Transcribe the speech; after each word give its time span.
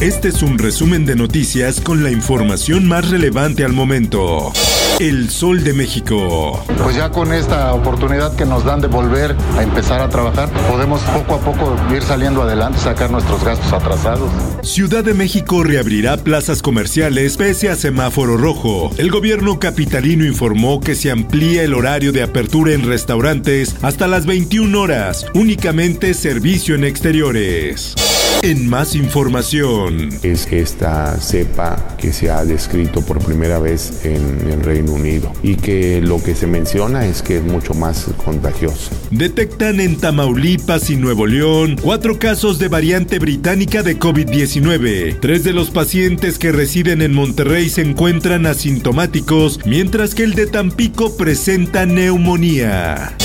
Este 0.00 0.28
es 0.28 0.42
un 0.42 0.56
resumen 0.56 1.04
de 1.04 1.14
noticias 1.14 1.78
con 1.78 2.02
la 2.02 2.10
información 2.10 2.88
más 2.88 3.10
relevante 3.10 3.66
al 3.66 3.74
momento. 3.74 4.50
El 4.98 5.28
Sol 5.28 5.62
de 5.62 5.74
México. 5.74 6.64
Pues 6.82 6.96
ya 6.96 7.10
con 7.10 7.34
esta 7.34 7.74
oportunidad 7.74 8.34
que 8.34 8.46
nos 8.46 8.64
dan 8.64 8.80
de 8.80 8.86
volver 8.86 9.36
a 9.58 9.62
empezar 9.62 10.00
a 10.00 10.08
trabajar, 10.08 10.48
podemos 10.70 11.02
poco 11.02 11.34
a 11.34 11.40
poco 11.40 11.76
ir 11.94 12.02
saliendo 12.02 12.40
adelante, 12.40 12.78
sacar 12.78 13.10
nuestros 13.10 13.44
gastos 13.44 13.70
atrasados. 13.74 14.30
Ciudad 14.62 15.04
de 15.04 15.12
México 15.12 15.64
reabrirá 15.64 16.16
plazas 16.16 16.62
comerciales 16.62 17.36
pese 17.36 17.68
a 17.68 17.76
semáforo 17.76 18.38
rojo. 18.38 18.90
El 18.96 19.10
gobierno 19.10 19.60
capitalino 19.60 20.24
informó 20.24 20.80
que 20.80 20.94
se 20.94 21.10
amplía 21.10 21.62
el 21.62 21.74
horario 21.74 22.12
de 22.12 22.22
apertura 22.22 22.72
en 22.72 22.86
restaurantes 22.86 23.76
hasta 23.82 24.08
las 24.08 24.24
21 24.24 24.80
horas, 24.80 25.26
únicamente 25.34 26.14
servicio 26.14 26.74
en 26.74 26.84
exteriores. 26.84 27.94
En 28.42 28.70
más 28.70 28.94
información. 28.94 29.89
Es 30.22 30.46
esta 30.50 31.20
cepa 31.20 31.96
que 31.98 32.12
se 32.12 32.30
ha 32.30 32.44
descrito 32.44 33.02
por 33.02 33.18
primera 33.24 33.58
vez 33.58 34.04
en 34.04 34.50
el 34.50 34.62
Reino 34.62 34.92
Unido 34.92 35.32
y 35.42 35.56
que 35.56 36.00
lo 36.00 36.22
que 36.22 36.34
se 36.34 36.46
menciona 36.46 37.06
es 37.06 37.22
que 37.22 37.38
es 37.38 37.42
mucho 37.42 37.74
más 37.74 38.06
contagioso. 38.24 38.90
Detectan 39.10 39.80
en 39.80 39.96
Tamaulipas 39.96 40.90
y 40.90 40.96
Nuevo 40.96 41.26
León 41.26 41.76
cuatro 41.80 42.18
casos 42.18 42.58
de 42.58 42.68
variante 42.68 43.18
británica 43.18 43.82
de 43.82 43.98
COVID-19. 43.98 45.18
Tres 45.20 45.44
de 45.44 45.52
los 45.52 45.70
pacientes 45.70 46.38
que 46.38 46.52
residen 46.52 47.02
en 47.02 47.12
Monterrey 47.12 47.68
se 47.68 47.82
encuentran 47.82 48.46
asintomáticos, 48.46 49.60
mientras 49.64 50.14
que 50.14 50.24
el 50.24 50.34
de 50.34 50.46
Tampico 50.46 51.16
presenta 51.16 51.86
neumonía. 51.86 53.16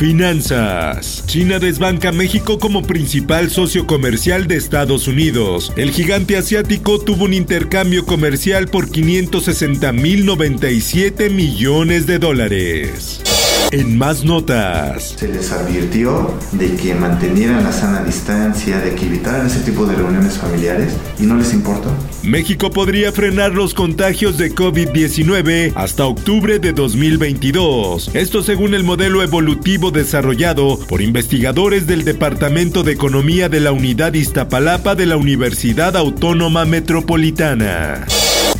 Finanzas. 0.00 1.22
China 1.26 1.58
desbanca 1.58 2.08
a 2.08 2.12
México 2.12 2.58
como 2.58 2.84
principal 2.84 3.50
socio 3.50 3.86
comercial 3.86 4.46
de 4.46 4.56
Estados 4.56 5.06
Unidos. 5.06 5.74
El 5.76 5.90
gigante 5.90 6.38
asiático 6.38 6.98
tuvo 7.00 7.26
un 7.26 7.34
intercambio 7.34 8.06
comercial 8.06 8.68
por 8.68 8.88
560.097 8.88 11.30
millones 11.30 12.06
de 12.06 12.18
dólares. 12.18 13.39
En 13.72 13.96
más 13.96 14.24
notas. 14.24 15.14
Se 15.16 15.28
les 15.28 15.52
advirtió 15.52 16.34
de 16.50 16.74
que 16.74 16.92
mantenieran 16.92 17.62
la 17.62 17.72
sana 17.72 18.02
distancia, 18.02 18.80
de 18.80 18.96
que 18.96 19.06
evitaran 19.06 19.46
ese 19.46 19.60
tipo 19.60 19.86
de 19.86 19.94
reuniones 19.94 20.38
familiares 20.38 20.96
y 21.20 21.22
no 21.22 21.36
les 21.36 21.54
importó. 21.54 21.88
México 22.24 22.72
podría 22.72 23.12
frenar 23.12 23.52
los 23.52 23.72
contagios 23.72 24.38
de 24.38 24.52
COVID-19 24.52 25.72
hasta 25.76 26.04
octubre 26.06 26.58
de 26.58 26.72
2022. 26.72 28.10
Esto 28.12 28.42
según 28.42 28.74
el 28.74 28.82
modelo 28.82 29.22
evolutivo 29.22 29.92
desarrollado 29.92 30.76
por 30.88 31.00
investigadores 31.00 31.86
del 31.86 32.04
Departamento 32.04 32.82
de 32.82 32.92
Economía 32.92 33.48
de 33.48 33.60
la 33.60 33.70
Unidad 33.70 34.14
Iztapalapa 34.14 34.96
de 34.96 35.06
la 35.06 35.16
Universidad 35.16 35.96
Autónoma 35.96 36.64
Metropolitana. 36.64 38.06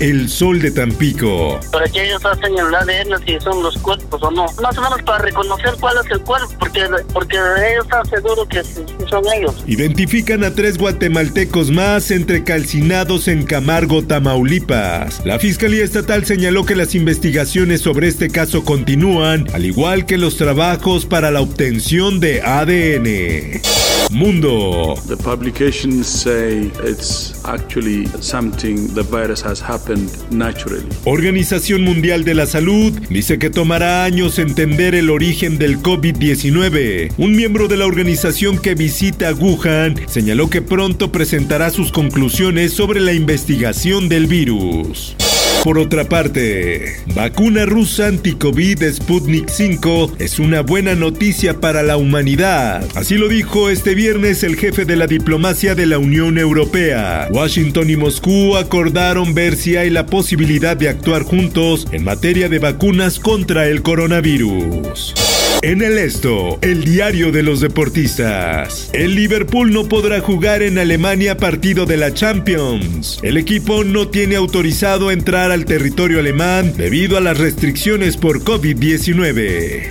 El 0.00 0.28
Sol 0.28 0.60
de 0.60 0.70
Tampico. 0.70 1.60
Para 1.70 1.86
que 1.88 2.06
ellos 2.06 2.24
hacen 2.24 2.58
el 2.58 2.74
ADN 2.74 3.22
si 3.26 3.38
son 3.40 3.62
los 3.62 3.76
cuerpos 3.78 4.22
o 4.22 4.30
no. 4.30 4.46
Más 4.62 4.76
o 4.78 4.82
menos 4.82 5.02
para 5.02 5.18
reconocer 5.18 5.74
cuál 5.78 5.96
es 6.04 6.10
el 6.10 6.20
cuerpo, 6.20 6.48
porque, 6.58 6.86
porque 7.12 7.36
ellos 7.36 7.84
están 7.84 8.06
seguros 8.06 8.48
que 8.48 8.62
son 9.08 9.22
ellos. 9.36 9.62
Identifican 9.66 10.44
a 10.44 10.54
tres 10.54 10.78
guatemaltecos 10.78 11.70
más 11.70 12.10
entre 12.10 12.44
calcinados 12.44 13.28
en 13.28 13.44
Camargo, 13.44 14.02
Tamaulipas. 14.02 15.24
La 15.26 15.38
Fiscalía 15.38 15.84
Estatal 15.84 16.24
señaló 16.24 16.64
que 16.64 16.76
las 16.76 16.94
investigaciones 16.94 17.82
sobre 17.82 18.08
este 18.08 18.30
caso 18.30 18.64
continúan, 18.64 19.46
al 19.52 19.64
igual 19.64 20.06
que 20.06 20.16
los 20.18 20.36
trabajos 20.36 21.06
para 21.06 21.30
la 21.30 21.40
obtención 21.40 22.20
de 22.20 22.40
ADN. 22.42 23.89
Mundo. 24.10 24.94
The 25.06 25.16
publications 25.16 26.06
say 26.06 26.70
it's 26.82 27.44
actually 27.44 28.06
something 28.20 28.92
the 28.94 29.02
virus 29.02 29.42
has 29.42 29.60
happened 29.60 30.10
naturally. 30.30 30.86
Organización 31.04 31.82
Mundial 31.82 32.24
de 32.24 32.34
la 32.34 32.46
Salud 32.46 32.92
dice 33.08 33.38
que 33.38 33.50
tomará 33.50 34.04
años 34.04 34.38
entender 34.38 34.94
el 34.94 35.10
origen 35.10 35.58
del 35.58 35.78
COVID-19. 35.78 37.12
Un 37.18 37.36
miembro 37.36 37.68
de 37.68 37.76
la 37.76 37.86
organización 37.86 38.58
que 38.58 38.74
visita 38.74 39.32
Wuhan 39.32 39.96
señaló 40.08 40.50
que 40.50 40.62
pronto 40.62 41.12
presentará 41.12 41.70
sus 41.70 41.92
conclusiones 41.92 42.72
sobre 42.72 43.00
la 43.00 43.12
investigación 43.12 44.08
del 44.08 44.26
virus. 44.26 45.16
Por 45.62 45.78
otra 45.78 46.04
parte, 46.04 46.96
vacuna 47.14 47.66
rusa 47.66 48.06
anti-COVID 48.06 48.82
Sputnik 48.94 49.50
5 49.50 50.14
es 50.18 50.38
una 50.38 50.62
buena 50.62 50.94
noticia 50.94 51.60
para 51.60 51.82
la 51.82 51.98
humanidad. 51.98 52.82
Así 52.94 53.16
lo 53.16 53.28
dijo 53.28 53.68
este 53.68 53.94
viernes 53.94 54.42
el 54.42 54.56
jefe 54.56 54.86
de 54.86 54.96
la 54.96 55.06
diplomacia 55.06 55.74
de 55.74 55.84
la 55.84 55.98
Unión 55.98 56.38
Europea. 56.38 57.28
Washington 57.30 57.90
y 57.90 57.96
Moscú 57.96 58.56
acordaron 58.56 59.34
ver 59.34 59.54
si 59.54 59.76
hay 59.76 59.90
la 59.90 60.06
posibilidad 60.06 60.78
de 60.78 60.88
actuar 60.88 61.24
juntos 61.24 61.86
en 61.92 62.04
materia 62.04 62.48
de 62.48 62.58
vacunas 62.58 63.20
contra 63.20 63.66
el 63.66 63.82
coronavirus. 63.82 65.29
En 65.62 65.82
el 65.82 65.98
esto, 65.98 66.58
el 66.62 66.84
diario 66.84 67.32
de 67.32 67.42
los 67.42 67.60
deportistas. 67.60 68.88
El 68.94 69.14
Liverpool 69.14 69.70
no 69.74 69.84
podrá 69.90 70.20
jugar 70.20 70.62
en 70.62 70.78
Alemania 70.78 71.36
partido 71.36 71.84
de 71.84 71.98
la 71.98 72.14
Champions. 72.14 73.20
El 73.22 73.36
equipo 73.36 73.84
no 73.84 74.08
tiene 74.08 74.36
autorizado 74.36 75.10
entrar 75.10 75.50
al 75.50 75.66
territorio 75.66 76.20
alemán 76.20 76.72
debido 76.78 77.18
a 77.18 77.20
las 77.20 77.36
restricciones 77.36 78.16
por 78.16 78.42
COVID-19. 78.42 79.88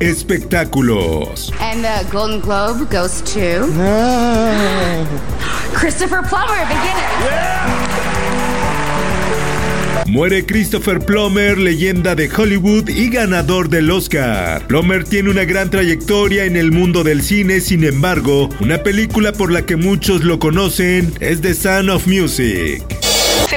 Espectáculos. 0.00 1.52
And 1.60 1.84
the 1.84 2.04
Golden 2.10 2.40
Globe 2.40 2.86
goes 2.90 3.22
to 3.22 3.68
Christopher 5.72 6.22
Plummer. 6.28 6.66
Begin 6.66 8.01
Muere 10.06 10.44
Christopher 10.44 10.98
Plummer, 10.98 11.58
leyenda 11.58 12.14
de 12.14 12.28
Hollywood 12.28 12.88
y 12.88 13.08
ganador 13.08 13.68
del 13.68 13.90
Oscar. 13.90 14.66
Plummer 14.66 15.04
tiene 15.04 15.30
una 15.30 15.44
gran 15.44 15.70
trayectoria 15.70 16.44
en 16.44 16.56
el 16.56 16.72
mundo 16.72 17.04
del 17.04 17.22
cine, 17.22 17.60
sin 17.60 17.84
embargo, 17.84 18.48
una 18.60 18.82
película 18.82 19.32
por 19.32 19.52
la 19.52 19.64
que 19.64 19.76
muchos 19.76 20.24
lo 20.24 20.38
conocen 20.38 21.12
es 21.20 21.40
The 21.40 21.54
Sound 21.54 21.90
of 21.90 22.06
Music. 22.06 22.82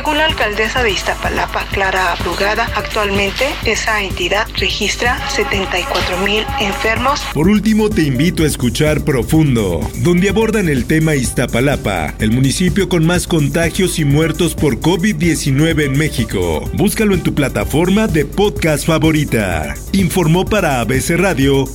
Según 0.06 0.20
la 0.20 0.26
alcaldesa 0.26 0.84
de 0.84 0.92
Iztapalapa, 0.92 1.66
Clara 1.72 2.12
Abrugada, 2.12 2.70
actualmente 2.76 3.44
esa 3.66 4.04
entidad 4.04 4.48
registra 4.56 5.18
74 5.32 6.20
mil 6.20 6.46
enfermos. 6.60 7.22
Por 7.34 7.48
último, 7.48 7.90
te 7.90 8.04
invito 8.04 8.44
a 8.44 8.46
escuchar 8.46 9.02
Profundo, 9.02 9.80
donde 10.04 10.30
abordan 10.30 10.70
el 10.70 10.86
tema 10.86 11.16
Iztapalapa, 11.16 12.14
el 12.20 12.30
municipio 12.30 12.88
con 12.88 13.04
más 13.04 13.26
contagios 13.26 13.98
y 13.98 14.06
muertos 14.06 14.54
por 14.54 14.80
COVID-19 14.80 15.86
en 15.86 15.98
México. 15.98 16.70
Búscalo 16.74 17.16
en 17.16 17.24
tu 17.24 17.34
plataforma 17.34 18.06
de 18.06 18.26
podcast 18.26 18.86
favorita. 18.86 19.74
Informó 19.92 20.46
para 20.46 20.82
ABC 20.82 21.18
Radio 21.18 21.66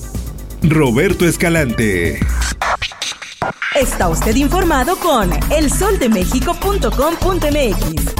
Roberto 0.63 1.27
Escalante. 1.27 2.21
Está 3.75 4.09
usted 4.09 4.37
informado 4.37 4.97
con 4.97 5.31
elsoldemexico.com.mx. 5.51 8.20